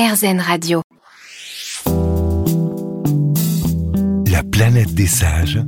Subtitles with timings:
[0.00, 0.80] RZN Radio.
[4.26, 5.60] La planète des sages.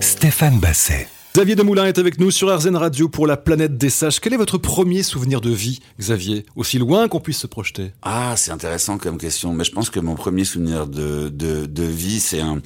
[0.00, 1.08] Stéphane Basset.
[1.38, 4.18] Xavier Demoulin est avec nous sur RZN Radio pour la planète des sages.
[4.18, 6.44] Quel est votre premier souvenir de vie, Xavier?
[6.56, 7.92] Aussi loin qu'on puisse se projeter?
[8.02, 9.52] Ah, c'est intéressant comme question.
[9.52, 12.60] Mais je pense que mon premier souvenir de, de, de vie, c'est un,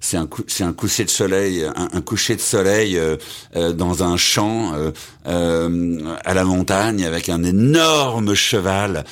[0.00, 3.16] c'est un, c'est un coucher de soleil, un, coucher de soleil euh,
[3.56, 4.72] euh, dans un champ
[5.26, 9.04] euh, à la montagne avec un énorme cheval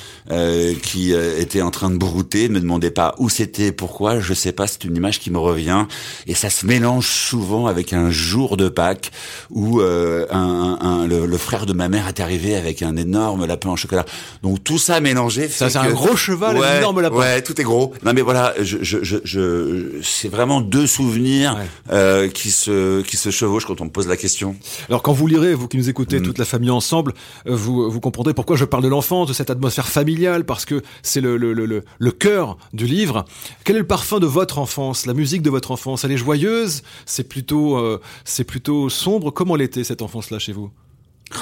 [0.81, 2.49] qui était en train de brouter.
[2.49, 4.67] Ne me demandez pas où c'était, pourquoi, je sais pas.
[4.67, 5.85] C'est une image qui me revient
[6.25, 9.06] et ça se mélange souvent avec un jour de Pâques
[9.49, 13.69] où un, un, le, le, frère de ma mère est arrivé avec un énorme lapin
[13.69, 14.05] en chocolat.
[14.43, 15.47] Donc tout ça mélangé.
[15.49, 17.17] Ça c'est un gros cheval, ouais, un énorme lapin.
[17.17, 17.93] Ouais, tout est gros.
[18.03, 21.65] Non mais voilà, je, je, je, je c'est vraiment deux souvenirs ouais.
[21.91, 24.55] euh, qui se qui se chevauchent quand on me pose la question.
[24.89, 26.23] Alors quand vous lirez, vous qui nous écoutez, mmh.
[26.23, 27.13] toute la famille ensemble,
[27.45, 31.21] vous vous comprendrez pourquoi je parle de l'enfance, de cette atmosphère familiale, parce que c'est
[31.21, 33.25] le le, le le cœur du livre.
[33.63, 36.03] Quel est le parfum de votre enfance, la musique de votre enfance?
[36.03, 36.83] Elle est joyeuse?
[37.05, 39.31] C'est plutôt euh, c'est plutôt sombre.
[39.31, 40.71] Comment l'était cette enfance-là chez vous?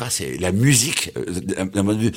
[0.02, 1.12] Ah, c'est la musique.
[1.18, 2.12] Euh,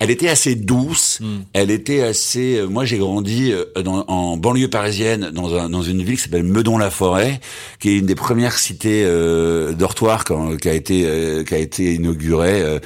[0.00, 1.20] elle était assez douce.
[1.20, 1.38] Mm.
[1.52, 2.56] Elle était assez.
[2.56, 3.52] Euh, moi, j'ai grandi
[3.84, 7.40] dans, en banlieue parisienne, dans, un, dans une ville qui s'appelle Meudon-la-Forêt,
[7.78, 11.94] qui est une des premières cités euh, dortoirs qui a été euh, qui a été
[11.94, 12.78] inaugurée euh,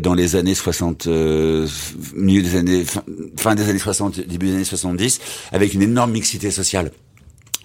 [0.00, 1.06] dans les années 60,
[2.16, 3.02] milieu des années fin,
[3.36, 5.20] fin, des années 60, début des années 70,
[5.52, 6.90] avec une énorme mixité sociale.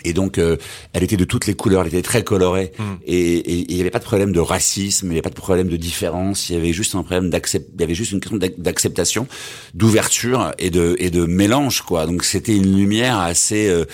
[0.03, 0.57] Et donc, euh,
[0.93, 2.71] elle était de toutes les couleurs, elle était très colorée.
[2.77, 2.83] Mm.
[3.05, 5.67] Et il n'y avait pas de problème de racisme, il n'y avait pas de problème
[5.67, 6.49] de différence.
[6.49, 9.27] Il y avait juste un problème d'accept, il y avait juste une question d'acceptation,
[9.73, 12.05] d'ouverture et de et de mélange, quoi.
[12.05, 13.85] Donc, c'était une lumière assez euh,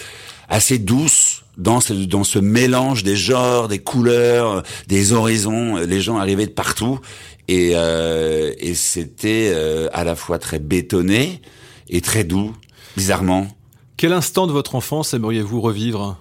[0.50, 5.78] assez douce dans ce dans ce mélange des genres, des couleurs, des horizons.
[5.78, 7.00] Les gens arrivaient de partout
[7.48, 11.42] et euh, et c'était euh, à la fois très bétonné
[11.90, 12.54] et très doux,
[12.95, 13.48] bizarrement.
[13.97, 16.17] Quel instant de votre enfance aimeriez-vous revivre?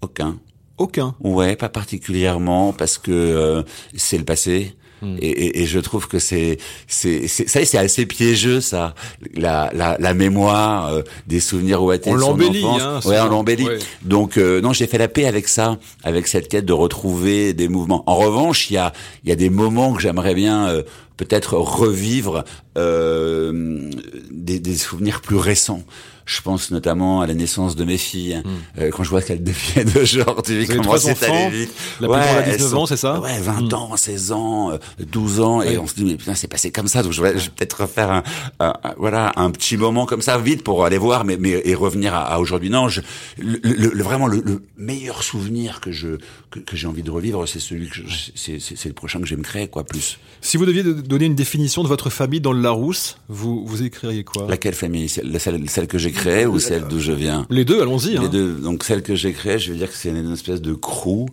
[0.00, 0.38] Aucun.
[0.78, 1.14] Aucun.
[1.20, 3.62] Ouais, pas particulièrement parce que euh,
[3.94, 4.74] c'est le passé.
[5.02, 5.14] Hmm.
[5.14, 5.18] Mm.
[5.20, 8.94] Et, et, et, je trouve que c'est c'est ça c'est assez piégeux ça
[9.34, 13.20] la la, la mémoire euh, des souvenirs ouatés on de son l'embellit enfance hein, ouais
[13.20, 13.78] on l'embellit ouais.
[14.02, 17.66] donc euh, non j'ai fait la paix avec ça avec cette quête de retrouver des
[17.66, 18.92] mouvements en revanche il y a
[19.24, 20.82] il y a des moments que j'aimerais bien euh,
[21.16, 22.44] peut-être revivre
[22.78, 23.90] euh,
[24.30, 25.84] des, des souvenirs plus récents
[26.24, 28.42] je pense notamment à la naissance de mes filles.
[28.44, 28.80] Mm.
[28.80, 31.72] Euh, quand je vois qu'elles deviennent aujourd'hui, comment c'est allé vite.
[32.00, 33.74] La ouais, a 19 ans, c'est ça Ouais, 20 mm.
[33.74, 34.78] ans, 16 ans, euh,
[35.10, 35.74] 12 ans, ouais.
[35.74, 37.02] et on se dit mais putain c'est passé comme ça.
[37.02, 38.22] Donc je vais, je vais peut-être refaire un,
[38.60, 41.74] un, un, voilà un petit moment comme ça vite pour aller voir, mais, mais et
[41.74, 42.70] revenir à, à aujourd'hui.
[42.70, 43.00] Non, je,
[43.38, 46.18] le, le, le, vraiment le, le, meilleur souvenir que je
[46.50, 47.98] que, que j'ai envie de revivre, c'est celui que
[48.34, 50.18] c'est le prochain que je vais me créer quoi plus.
[50.40, 54.24] Si vous deviez donner une définition de votre famille dans le Larousse, vous vous écririez
[54.24, 54.46] quoi?
[54.48, 55.08] Laquelle famille?
[55.08, 57.46] Celle, celle, celle que j'ai créée ou celle d'où je viens?
[57.50, 58.12] Les deux, allons-y.
[58.12, 58.28] Les hein.
[58.28, 58.54] deux.
[58.54, 61.26] Donc celle que j'ai créée, je veux dire que c'est une espèce de crew,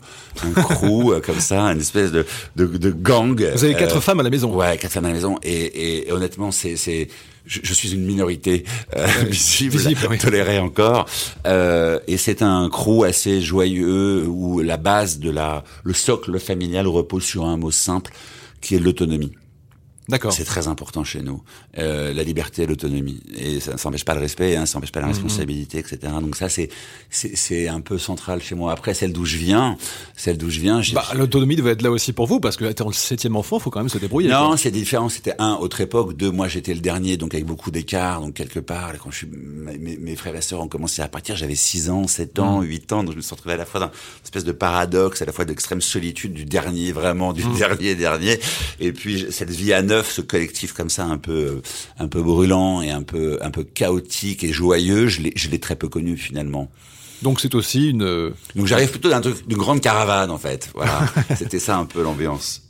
[0.43, 2.25] un crew comme ça, une espèce de,
[2.55, 3.35] de, de gang.
[3.53, 4.55] Vous avez quatre euh, femmes à la maison.
[4.55, 5.37] Ouais, quatre femmes à la maison.
[5.43, 7.07] Et, et, et honnêtement, c'est c'est
[7.45, 8.63] je, je, suis une minorité
[8.95, 10.17] euh, ouais, visible, visible oui.
[10.17, 11.05] tolérée encore,
[11.47, 16.87] euh, et c'est un crew assez joyeux où la base de la, le socle familial
[16.87, 18.11] repose sur un mot simple
[18.61, 19.31] qui est l'autonomie.
[20.09, 20.33] D'accord.
[20.33, 21.41] C'est très important chez nous.
[21.77, 23.21] Euh, la liberté l'autonomie.
[23.37, 25.81] Et ça ne s'empêche pas le respect, hein, ça n'empêche pas la responsabilité, mmh.
[25.81, 26.13] etc.
[26.21, 26.69] Donc ça, c'est,
[27.09, 28.71] c'est, un peu central chez moi.
[28.71, 29.77] Après, celle d'où je viens,
[30.15, 30.81] celle d'où je viens...
[30.93, 33.61] Bah, l'autonomie devait être là aussi pour vous, parce que étant le septième enfant, il
[33.61, 34.29] faut quand même se débrouiller.
[34.29, 35.09] Non, c'est différent.
[35.09, 36.17] C'était un, autre époque.
[36.17, 38.21] Deux, moi, j'étais le dernier, donc avec beaucoup d'écart.
[38.21, 41.35] Donc quelque part, quand je suis, mes, mes, frères et sœurs ont commencé à partir,
[41.35, 42.65] j'avais 6 ans, 7 ans, mmh.
[42.65, 43.03] 8 ans.
[43.03, 45.31] Donc je me suis retrouvé à la fois dans une espèce de paradoxe, à la
[45.31, 47.53] fois d'extrême solitude du dernier, vraiment, du mmh.
[47.57, 48.39] dernier dernier.
[48.79, 51.61] Et puis cette vie à neuf, ce collectif comme ça un peu
[51.97, 55.59] un peu brûlant et un peu un peu chaotique et joyeux, je l'ai je l'ai
[55.59, 56.69] très peu connu finalement.
[57.21, 60.69] Donc c'est aussi une Donc j'arrive plutôt d'un truc d'une grande caravane en fait.
[60.73, 61.01] Voilà,
[61.35, 62.63] c'était ça un peu l'ambiance.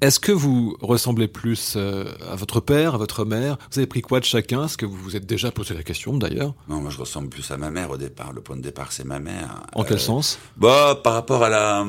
[0.00, 3.58] Est-ce que vous ressemblez plus euh, à votre père, à votre mère?
[3.70, 4.64] Vous avez pris quoi de chacun?
[4.64, 6.54] Est-ce que vous vous êtes déjà posé la question d'ailleurs?
[6.68, 8.32] Non, moi je ressemble plus à ma mère au départ.
[8.32, 9.62] Le point de départ c'est ma mère.
[9.74, 10.38] En euh, quel sens?
[10.56, 11.84] Bah par rapport à la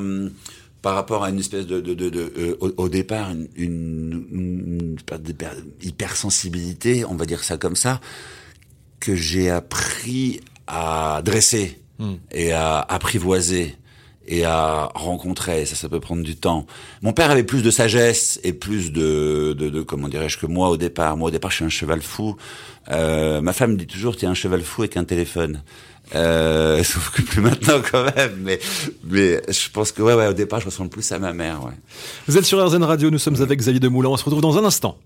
[0.82, 4.26] par rapport à une espèce de, de, de, de euh, au, au, départ une, une,
[4.32, 4.96] une,
[5.80, 8.00] hypersensibilité, on va dire ça comme ça,
[9.00, 12.12] que j'ai appris à dresser Hmm.
[12.12, 12.18] mm.
[12.32, 13.76] et à apprivoiser
[14.26, 15.66] et à rencontrer.
[15.66, 16.66] Ça, ça peut prendre du temps.
[17.02, 20.68] Mon père avait plus de sagesse et plus de, de, de comment dirais-je que moi
[20.68, 21.16] au départ.
[21.16, 22.36] Moi au départ, je suis un cheval fou.
[22.90, 25.62] Euh, ma femme me dit toujours, tu es un cheval fou avec un téléphone.
[26.14, 28.58] Euh, sauf que plus maintenant quand même, mais
[29.04, 31.72] mais je pense que ouais ouais au départ je ressemble plus à ma mère ouais.
[32.28, 34.64] Vous êtes sur RZN Radio, nous sommes avec Xavier Demoulin, on se retrouve dans un
[34.64, 34.98] instant.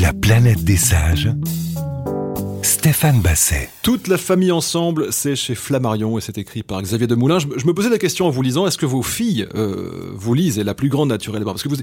[0.00, 1.30] La planète des sages.
[2.86, 3.68] Stéphane Basset.
[3.82, 7.40] Toute la famille ensemble, c'est chez Flammarion et c'est écrit par Xavier Demoulin.
[7.40, 10.34] Je, je me posais la question en vous lisant, est-ce que vos filles euh, vous
[10.34, 11.74] lisent et la plus grande naturellement Parce que vous,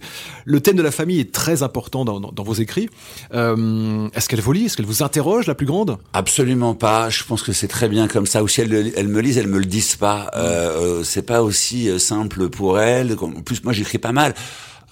[0.45, 2.87] le thème de la famille est très important dans, dans, dans vos écrits.
[3.33, 5.97] Euh, est-ce qu'elle vous lit Est-ce qu'elle vous interroge, la plus grande?
[6.13, 7.09] Absolument pas.
[7.09, 8.41] Je pense que c'est très bien comme ça.
[8.41, 10.31] Ou si elles, elles me lisent, elles me le disent pas.
[10.37, 13.17] Euh, euh c'est pas aussi euh, simple pour elles.
[13.19, 14.33] En plus, moi, j'écris pas mal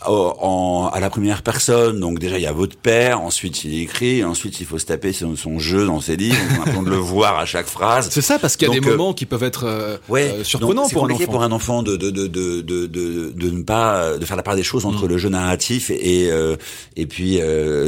[0.06, 2.00] en, à la première personne.
[2.00, 5.14] Donc déjà, il y a votre père, ensuite il écrit, ensuite il faut se taper
[5.14, 6.38] son, son jeu dans ses livres,
[6.78, 8.10] on de le voir à chaque phrase.
[8.12, 10.44] C'est ça, parce qu'il y a des euh, moments qui peuvent être euh, ouais, euh,
[10.44, 11.26] surprenants pour un enfant.
[11.26, 14.44] pour un enfant de, de, de, de, de, de, de ne pas de faire la
[14.44, 15.10] part des choses entre mm.
[15.10, 16.56] le jeu narratif et euh,
[16.96, 17.40] et puis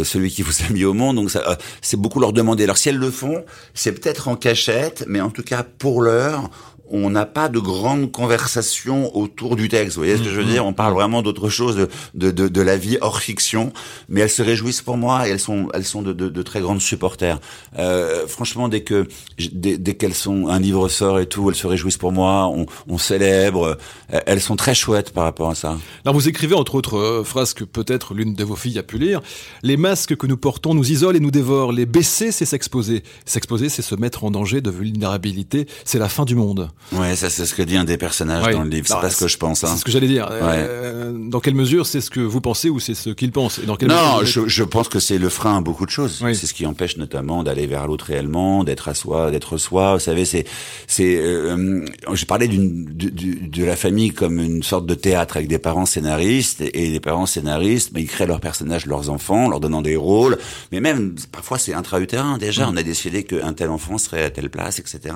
[0.03, 1.15] celui qui vous a mis au monde.
[1.15, 2.63] Donc ça, c'est beaucoup leur demander.
[2.63, 3.43] Alors si elles le font,
[3.73, 6.49] c'est peut-être en cachette, mais en tout cas pour l'heure,
[6.93, 9.95] on n'a pas de grande conversation autour du texte.
[9.95, 10.51] Vous voyez ce que je veux mm-hmm.
[10.51, 10.65] dire?
[10.65, 13.73] On parle vraiment d'autre chose, de, de, de, de, la vie hors fiction.
[14.09, 16.81] Mais elles se réjouissent pour moi et elles sont, elles sont de, de très grandes
[16.81, 17.39] supporters.
[17.79, 19.07] Euh, franchement, dès que
[19.51, 22.47] dès, dès qu'elles sont un livre sort et tout, elles se réjouissent pour moi.
[22.47, 23.77] On, on, célèbre.
[24.09, 25.77] Elles sont très chouettes par rapport à ça.
[26.05, 28.99] Alors vous écrivez entre autres euh, phrases que peut-être l'une de vos filles a pu
[28.99, 29.21] lire.
[29.63, 31.71] Les masques que nous portons nous isolent et nous dévorent.
[31.71, 33.03] Les baisser, c'est s'exposer.
[33.25, 35.67] S'exposer, c'est se mettre en danger de vulnérabilité.
[35.85, 36.69] C'est la fin du monde.
[36.91, 38.87] Ouais, ça c'est ce que dit un des personnages dans le livre.
[38.87, 39.63] C'est pas ce que je pense.
[39.63, 39.69] Hein.
[39.71, 40.27] C'est ce que j'allais dire.
[40.31, 43.65] Euh, dans quelle mesure c'est ce que vous pensez ou c'est ce qu'il pense et
[43.65, 46.23] dans quelle Non, je, je, pense que c'est le frein à beaucoup de choses.
[46.33, 49.95] C'est ce qui empêche notamment d'aller vers l'autre réellement, d'être à soi, d'être soi.
[49.95, 50.45] Vous savez, c'est
[50.87, 51.17] c'est.
[51.17, 55.59] Euh, J'ai parlé d'une de, de, la famille comme une sorte de théâtre avec des
[55.59, 59.81] parents scénaristes et les parents scénaristes, mais ils créent leurs personnages, leurs enfants, leur donnant
[59.81, 60.37] des rôles.
[60.71, 62.37] Mais même parfois c'est intra-utérin.
[62.37, 62.73] Déjà, mm.
[62.73, 65.15] on a décidé qu'un tel enfant serait à telle place, etc.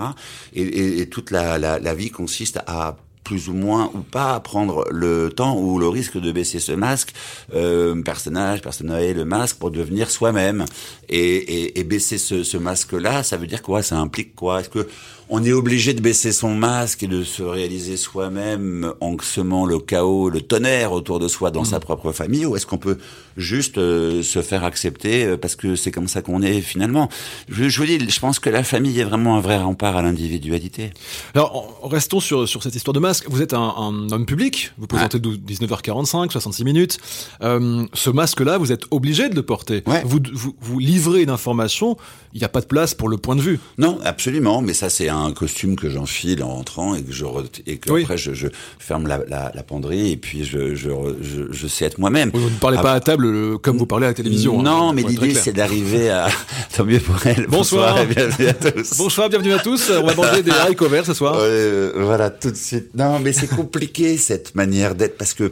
[0.53, 2.97] Et, et, et toute la, la vie consiste à
[3.27, 7.13] plus ou moins ou pas prendre le temps ou le risque de baisser ce masque,
[7.53, 10.63] euh, personnage, personnage, le masque pour devenir soi-même.
[11.09, 13.83] Et, baisser ce, ce masque-là, ça veut dire quoi?
[13.83, 14.61] Ça implique quoi?
[14.61, 14.87] Est-ce que
[15.29, 19.79] on est obligé de baisser son masque et de se réaliser soi-même en semant le
[19.79, 21.81] chaos, le tonnerre autour de soi dans sa mm.
[21.81, 22.97] propre famille, ou est-ce qu'on peut
[23.35, 27.09] juste euh, se faire accepter euh, parce que c'est comme ça qu'on est finalement?
[27.49, 30.01] Je, je, vous dis, je pense que la famille est vraiment un vrai rempart à
[30.01, 30.91] l'individualité.
[31.33, 33.25] Alors, restons sur, sur cette histoire de masque.
[33.29, 35.51] Vous êtes un, un homme public, vous présentez ah.
[35.51, 36.97] 19h45, 66 minutes.
[37.41, 39.83] Euh, ce masque-là, vous êtes obligé de le porter.
[39.87, 40.01] Ouais.
[40.05, 41.97] Vous, vous, vous livrez une information,
[42.33, 43.59] il n'y a pas de place pour le point de vue.
[43.77, 47.25] Non, absolument, mais ça c'est un costume que j'enfile en entrant et que je
[47.65, 48.03] et que oui.
[48.03, 48.47] après je, je,
[48.79, 50.89] ferme la, la, la, penderie et puis je, je,
[51.21, 52.31] je, je sais être moi-même.
[52.33, 54.59] Vous ne parlez pas à table comme vous parlez à la télévision.
[54.59, 56.29] Hein, non, hein, mais l'idée c'est d'arriver à.
[56.75, 57.47] Tant mieux pour elle.
[57.47, 57.95] Bonsoir.
[57.95, 58.97] Bonsoir, bienvenue à tous.
[58.97, 59.91] Bonsoir, bienvenue à tous.
[59.91, 61.35] On va manger des haricots verts ce soir.
[61.39, 62.95] Euh, voilà, tout de suite.
[62.95, 65.51] Non, mais c'est compliqué cette manière d'être parce que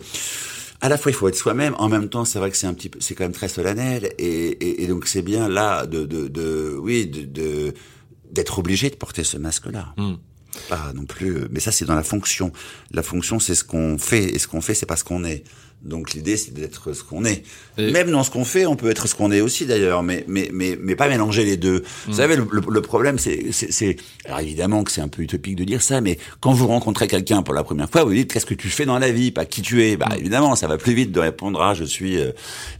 [0.81, 2.73] à la fois il faut être soi-même, en même temps c'est vrai que c'est un
[2.73, 6.05] petit peu, c'est quand même très solennel et, et, et donc c'est bien là de,
[6.05, 7.73] de, de oui de, de
[8.31, 9.93] d'être obligé de porter ce masque-là.
[9.97, 10.13] Mm.
[10.69, 12.51] Pas non plus, mais ça c'est dans la fonction.
[12.91, 15.43] La fonction c'est ce qu'on fait et ce qu'on fait c'est pas ce qu'on est.
[15.83, 17.43] Donc l'idée c'est d'être ce qu'on est.
[17.77, 20.25] Et Même dans ce qu'on fait, on peut être ce qu'on est aussi d'ailleurs, mais
[20.27, 21.79] mais mais mais pas mélanger les deux.
[21.79, 21.83] Mmh.
[22.07, 25.55] Vous savez, le, le, le problème c'est c'est alors évidemment que c'est un peu utopique
[25.55, 28.47] de dire ça, mais quand vous rencontrez quelqu'un pour la première fois, vous dites qu'est-ce
[28.47, 29.95] que tu fais dans la vie, pas qui tu es?
[29.95, 30.19] Bah mmh.
[30.19, 32.17] évidemment, ça va plus vite de répondre ah je suis.
[32.19, 32.31] Euh...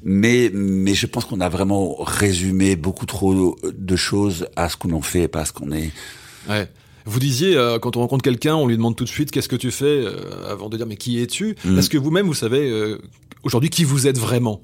[0.04, 4.88] Mais mais je pense qu'on a vraiment résumé beaucoup trop de choses à ce que
[4.88, 5.92] l'on fait, pas à ce qu'on est.
[6.50, 6.68] Ouais.
[7.06, 9.56] Vous disiez, euh, quand on rencontre quelqu'un, on lui demande tout de suite qu'est-ce que
[9.56, 11.78] tu fais euh, avant de dire mais qui es-tu mmh.
[11.78, 13.00] Est-ce que vous-même, vous savez euh,
[13.44, 14.62] aujourd'hui qui vous êtes vraiment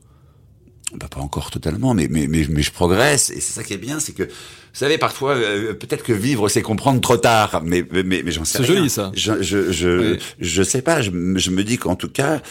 [1.00, 3.30] bah, pas encore totalement, mais, mais, mais, mais je progresse.
[3.30, 4.30] Et c'est ça qui est bien, c'est que, vous
[4.74, 7.62] savez, parfois, euh, peut-être que vivre, c'est comprendre trop tard.
[7.64, 8.68] Mais, mais, mais j'en sais rien.
[8.68, 9.12] C'est joli, ça.
[9.16, 10.20] Je, je, je, oui.
[10.40, 11.02] je sais pas.
[11.02, 12.42] Je, je, me dis qu'en tout cas,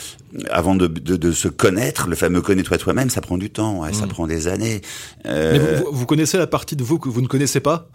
[0.50, 3.82] avant de, de, de, se connaître, le fameux connais-toi toi-même, ça prend du temps.
[3.82, 3.94] Ouais, mmh.
[3.94, 4.80] Ça prend des années.
[5.26, 5.52] Euh...
[5.52, 7.90] Mais vous, vous connaissez la partie de vous que vous ne connaissez pas?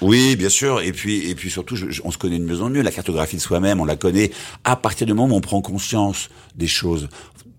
[0.00, 0.80] Oui, bien sûr.
[0.80, 2.82] Et puis, et puis surtout, on se connaît de mieux en mieux.
[2.82, 4.30] La cartographie de soi-même, on la connaît
[4.64, 7.08] à partir du moment où on prend conscience des choses.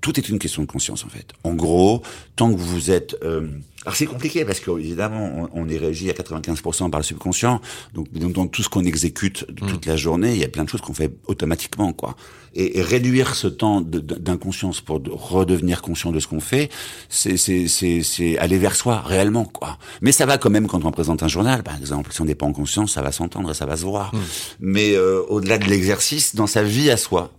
[0.01, 1.27] Tout est une question de conscience, en fait.
[1.43, 2.01] En gros,
[2.35, 3.47] tant que vous êtes euh,
[3.83, 7.61] alors c'est compliqué parce que évidemment on, on, est régi à 95% par le subconscient.
[7.95, 9.89] Donc, dans tout ce qu'on exécute toute mmh.
[9.89, 12.15] la journée, il y a plein de choses qu'on fait automatiquement quoi.
[12.53, 16.69] Et, et réduire ce temps d'inconscience pour redevenir conscient de ce qu'on fait,
[17.09, 19.79] c'est c'est aller vers soi réellement quoi.
[20.01, 22.13] Mais ça va quand même quand on présente un journal par exemple.
[22.13, 24.13] Si on n'est pas en conscience, ça va s'entendre, ça va se voir.
[24.13, 24.19] Mmh.
[24.59, 27.31] Mais euh, au-delà de l'exercice, dans sa vie à soi,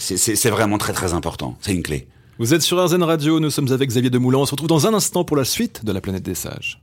[0.00, 1.56] c'est vraiment très très important.
[1.60, 2.08] C'est une clé.
[2.38, 4.38] Vous êtes sur RZN Radio, nous sommes avec Xavier Demoulin.
[4.38, 6.82] On se retrouve dans un instant pour la suite de la planète des sages.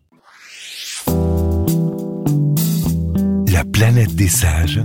[3.52, 4.82] La planète des sages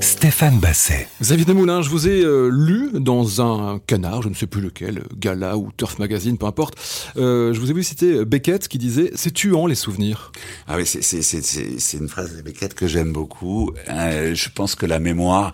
[0.00, 1.06] Stéphane Basset.
[1.20, 5.02] Xavier Desmoulins, je vous ai euh, lu dans un canard, je ne sais plus lequel,
[5.16, 6.76] Gala ou Turf Magazine, peu importe.
[7.18, 10.32] Euh, je vous ai vu citer Beckett qui disait «C'est tuant les souvenirs».
[10.66, 13.72] Ah oui, c'est une phrase de Beckett que j'aime beaucoup.
[13.90, 15.52] Euh, je pense que la mémoire...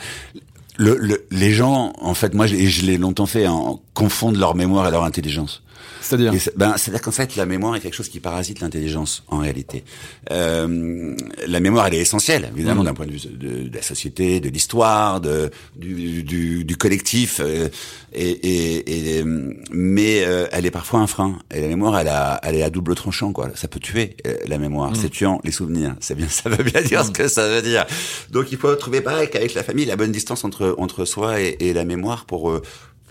[0.80, 4.54] Le, le, les gens, en fait, moi, je, je l'ai longtemps fait, en, confondent leur
[4.54, 5.62] mémoire et leur intelligence.
[6.00, 9.84] C'est-à-dire ben, C'est-à-dire qu'en fait, la mémoire est quelque chose qui parasite l'intelligence, en réalité.
[10.30, 11.14] Euh,
[11.46, 12.86] la mémoire, elle est essentielle, évidemment, mmh.
[12.86, 17.40] d'un point de vue de, de, la société, de l'histoire, de, du, du, du, collectif.
[17.40, 17.68] Euh,
[18.12, 19.24] et, et, et,
[19.70, 21.38] mais euh, elle est parfois un frein.
[21.54, 23.50] Et la mémoire, elle, a, elle est à double tranchant, quoi.
[23.54, 24.92] Ça peut tuer euh, la mémoire.
[24.92, 24.96] Mmh.
[24.96, 25.94] C'est tuant les souvenirs.
[26.00, 27.06] C'est bien, ça veut bien dire mmh.
[27.06, 27.86] ce que ça veut dire.
[28.30, 31.56] Donc, il faut trouver pareil qu'avec la famille, la bonne distance entre entre soi et,
[31.60, 32.62] et la mémoire pour euh,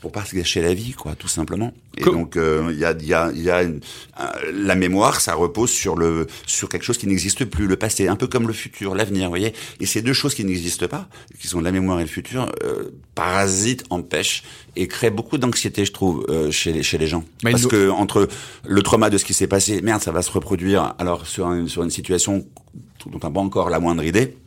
[0.01, 1.73] pour pas se gâcher la vie, quoi, tout simplement.
[1.97, 3.81] Et donc il euh, y a, y a, y a une,
[4.53, 8.15] la mémoire, ça repose sur le sur quelque chose qui n'existe plus, le passé, un
[8.15, 9.53] peu comme le futur, l'avenir, vous voyez.
[9.79, 12.91] Et ces deux choses qui n'existent pas, qui sont la mémoire et le futur, euh,
[13.15, 14.43] parasitent, empêchent
[14.75, 17.25] et créent beaucoup d'anxiété, je trouve, euh, chez les chez les gens.
[17.43, 18.27] Mais Parce que entre
[18.65, 20.93] le trauma de ce qui s'est passé, merde, ça va se reproduire.
[20.97, 22.45] Alors sur un, sur une situation
[23.05, 24.37] dont on n'a pas encore la moindre idée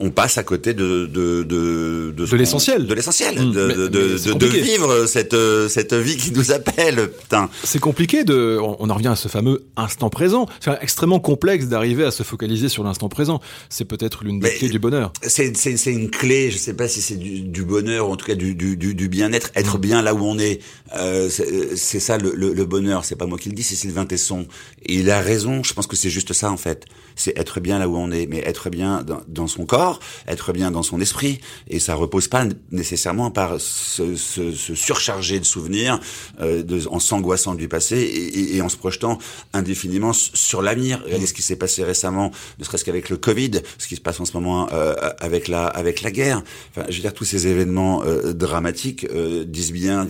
[0.00, 3.88] on passe à côté de de de de, de l'essentiel, de l'essentiel, mmh, de, de,
[3.88, 5.36] de, de, vivre cette
[5.68, 7.10] cette vie qui nous appelle.
[7.10, 8.58] Putain, c'est compliqué de.
[8.60, 10.46] On en revient à ce fameux instant présent.
[10.60, 13.40] C'est extrêmement complexe d'arriver à se focaliser sur l'instant présent.
[13.68, 15.12] C'est peut-être l'une des clés du bonheur.
[15.22, 16.50] C'est c'est c'est une clé.
[16.50, 19.08] Je sais pas si c'est du, du bonheur ou en tout cas du du du,
[19.08, 19.80] bien-être, être mmh.
[19.80, 20.60] bien là où on est.
[20.96, 23.04] Euh, c'est ça le, le, le bonheur.
[23.04, 24.46] C'est pas moi qui le dis, c'est Sylvain Tesson.
[24.86, 25.62] Et il a raison.
[25.62, 26.84] Je pense que c'est juste ça en fait.
[27.16, 29.83] C'est être bien là où on est, mais être bien dans, dans son corps
[30.26, 35.38] être bien dans son esprit, et ça repose pas nécessairement par se, se, se surcharger
[35.40, 36.00] de souvenirs,
[36.40, 39.18] euh, de, en s'angoissant du passé et, et, en se projetant
[39.52, 41.00] indéfiniment sur l'avenir.
[41.04, 44.20] Regardez ce qui s'est passé récemment, ne serait-ce qu'avec le Covid, ce qui se passe
[44.20, 46.42] en ce moment euh, avec la avec la guerre.
[46.70, 50.08] Enfin, je veux dire, tous ces événements euh, dramatiques euh, disent bien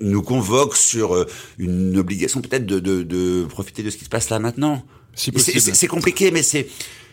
[0.00, 1.26] nous convoquent sur euh,
[1.58, 4.84] une obligation peut-être de, de, de profiter de ce qui se passe là maintenant.
[5.14, 6.68] Si c'est compliqué, mais c'est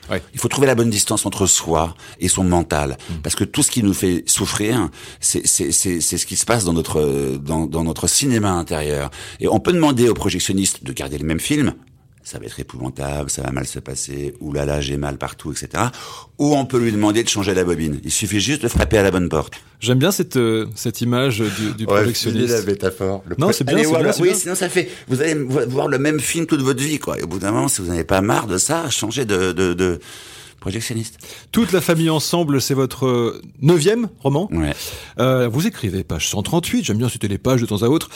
[0.10, 0.22] Ouais.
[0.34, 3.14] Il faut trouver la bonne distance entre soi et son mental, mm.
[3.24, 7.38] parce que tout ce qui nous fait souffrir, c'est ce qui se passe dans notre
[7.38, 9.12] dans, dans notre cinéma intérieur.
[9.40, 11.74] Et on peut demander aux projectionnistes de garder le même film,
[12.24, 15.52] ça va être épouvantable, ça va mal se passer, ou là là, j'ai mal partout,
[15.52, 15.84] etc.
[16.40, 18.00] Ou on peut lui demander de changer la bobine.
[18.04, 19.54] Il suffit juste de frapper à la bonne porte.
[19.80, 22.54] J'aime bien cette euh, cette image du, du ouais, projectionniste.
[22.54, 23.24] la métaphore.
[23.38, 26.62] non, c'est bien, bien, Oui, sinon ça fait, vous allez voir le même film toute
[26.62, 27.20] votre vie, quoi.
[27.20, 29.74] Et au bout d'un moment, si vous n'avez pas marre de ça, changez de, de,
[29.74, 30.00] de
[30.64, 31.18] projectionniste.
[31.52, 34.48] Toute la famille ensemble, c'est votre euh, neuvième roman?
[34.54, 34.74] Ouais.
[35.20, 36.86] Euh, vous écrivez page 138.
[36.86, 38.10] J'aime bien citer les pages de temps à autre.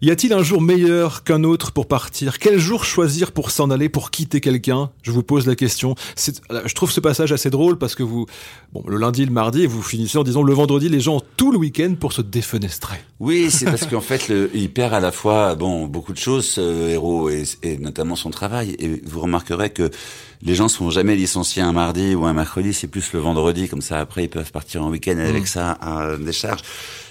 [0.00, 2.38] Y a-t-il un jour meilleur qu'un autre pour partir?
[2.38, 4.90] Quel jour choisir pour s'en aller, pour quitter quelqu'un?
[5.02, 5.96] Je vous pose la question.
[6.16, 8.26] Je trouve ce passage assez drôle parce que vous,
[8.72, 11.50] bon, le lundi, le mardi, vous finissez en disant le vendredi, les gens ont tout
[11.50, 12.98] le week-end pour se défenestrer.
[13.18, 16.46] Oui, c'est parce qu'en fait, le, il perd à la fois, bon, beaucoup de choses,
[16.46, 18.76] ce héros, et, et, notamment son travail.
[18.78, 19.90] Et vous remarquerez que
[20.42, 23.82] les gens sont jamais licenciés un mardi ou un mercredi, c'est plus le vendredi, comme
[23.82, 25.46] ça après ils peuvent partir en week-end avec mmh.
[25.46, 26.60] ça à décharge.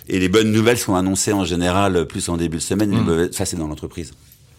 [0.09, 2.91] Et les bonnes nouvelles sont annoncées en général plus en début de semaine.
[2.91, 3.31] Mmh.
[3.31, 4.13] Ça, c'est dans l'entreprise.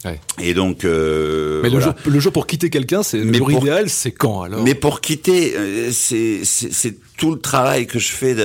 [0.05, 0.21] Ouais.
[0.39, 3.91] Et donc, euh, mais le, jour, le jour pour quitter quelqu'un, c'est le jour idéal,
[3.91, 4.63] c'est quand alors?
[4.63, 8.37] Mais pour quitter, euh, c'est c'est tout le travail que je fais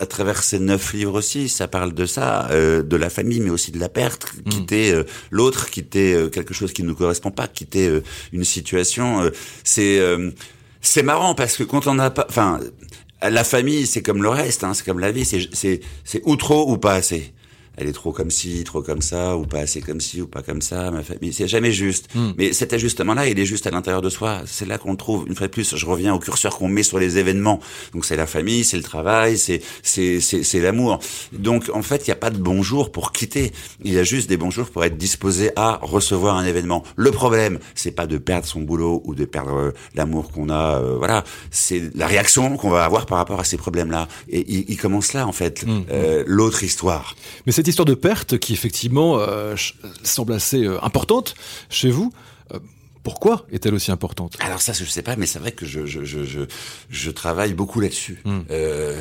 [0.00, 1.48] à travers ces neuf livres aussi.
[1.48, 4.48] Ça parle de ça, euh, de la famille, mais aussi de la perte, mmh.
[4.50, 8.02] quitter euh, l'autre, quitter euh, quelque chose qui ne nous correspond pas, quitter euh,
[8.32, 9.30] une situation.
[9.62, 10.00] c'est
[10.80, 12.60] c'est marrant parce que quand on n'a pas, enfin,
[13.22, 16.70] la famille, c'est comme le reste, hein, c'est comme la vie, c'est c'est ou trop
[16.70, 17.32] ou pas assez
[17.78, 20.42] elle est trop comme ci, trop comme ça, ou pas assez comme ci, ou pas
[20.42, 20.90] comme ça.
[20.90, 22.08] Ma famille, c'est jamais juste.
[22.14, 22.32] Hmm.
[22.36, 24.42] Mais cet ajustement-là, il est juste à l'intérieur de soi.
[24.46, 25.26] C'est là qu'on trouve.
[25.28, 27.60] Une fois de plus, je reviens au curseur qu'on met sur les événements.
[27.94, 30.98] Donc c'est la famille, c'est le travail, c'est c'est c'est l'amour.
[31.32, 33.52] Donc en fait, il n'y a pas de bonjour pour quitter.
[33.84, 36.82] Il y a juste des bonjours pour être disposé à recevoir un événement.
[36.96, 40.80] Le problème, c'est pas de perdre son boulot ou de perdre euh, l'amour qu'on a.
[40.80, 44.08] Euh, voilà, c'est la réaction qu'on va avoir par rapport à ces problèmes-là.
[44.28, 45.82] Et il, il, commence là en fait, hmm.
[45.90, 47.14] euh, l'autre histoire.
[47.46, 49.54] Mais cette histoire de perte qui effectivement euh,
[50.02, 51.34] semble assez euh, importante
[51.70, 52.12] chez vous.
[52.52, 52.58] Euh,
[53.02, 54.36] pourquoi est-elle aussi importante?
[54.40, 56.40] Alors ça, je sais pas, mais c'est vrai que je je, je,
[56.90, 58.20] je, travaille beaucoup là-dessus.
[58.24, 58.40] Hmm.
[58.50, 59.00] Euh,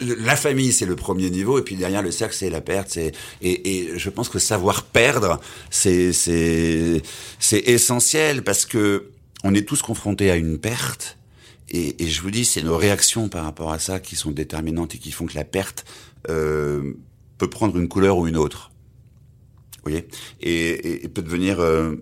[0.00, 2.96] la famille, c'est le premier niveau, et puis derrière le cercle, c'est la perte.
[2.96, 5.38] Et, et je pense que savoir perdre,
[5.70, 7.02] c'est
[7.50, 9.10] essentiel parce que
[9.44, 11.18] on est tous confrontés à une perte.
[11.68, 14.94] Et, et je vous dis, c'est nos réactions par rapport à ça qui sont déterminantes
[14.94, 15.84] et qui font que la perte
[16.28, 16.94] euh,
[17.38, 18.70] peut prendre une couleur ou une autre.
[19.84, 20.06] Vous voyez?
[20.40, 21.96] Et, et, peut devenir euh,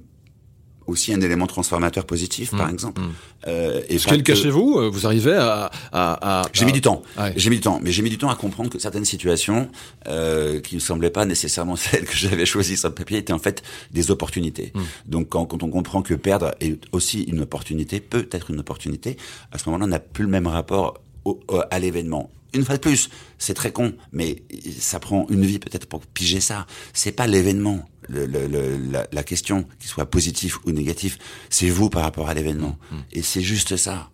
[0.87, 3.01] aussi un élément transformateur positif, par Mmh, exemple.
[3.01, 3.11] mmh.
[3.47, 5.71] Euh, et le que- chez vous, euh, vous arrivez à...
[5.93, 7.03] à, à- J'ai à- mis du temps.
[7.17, 7.33] Ouais.
[7.37, 9.71] J'ai mis du temps, mais j'ai mis du temps à comprendre que certaines situations
[10.09, 13.39] euh, qui ne semblaient pas nécessairement celles que j'avais choisies sur le papier étaient en
[13.39, 14.73] fait des opportunités.
[14.75, 14.81] Mm.
[15.07, 19.17] Donc quand, quand on comprend que perdre est aussi une opportunité, peut être une opportunité,
[19.53, 22.31] à ce moment-là, on n'a plus le même rapport au- au- à l'événement.
[22.53, 24.43] Une fois de plus, c'est très con, mais
[24.79, 26.67] ça prend une vie peut-être pour piger ça.
[26.93, 31.19] C'est pas l'événement, le, le- le- la, la question, qu'il soit positif ou négatif,
[31.51, 32.77] c'est vous par rapport à l'événement.
[32.91, 32.97] Mm.
[33.13, 34.11] Et c'est juste ça.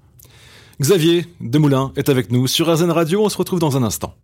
[0.81, 4.15] Xavier Demoulin est avec nous sur RZN Radio, on se retrouve dans un instant.